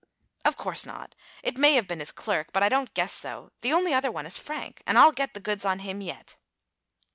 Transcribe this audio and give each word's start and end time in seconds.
"Of 0.43 0.57
course 0.57 0.83
not. 0.83 1.13
It 1.43 1.59
may 1.59 1.75
have 1.75 1.87
been 1.87 1.99
his 1.99 2.11
clerk, 2.11 2.47
but 2.51 2.63
I 2.63 2.69
don't 2.69 2.91
guess 2.95 3.13
so. 3.13 3.51
The 3.61 3.71
only 3.71 3.93
other 3.93 4.09
one 4.09 4.25
is 4.25 4.35
Frank, 4.39 4.81
and 4.87 4.97
I'll 4.97 5.11
get 5.11 5.35
the 5.35 5.39
goods 5.39 5.63
on 5.63 5.77
him 5.77 6.01
yet!" 6.01 6.37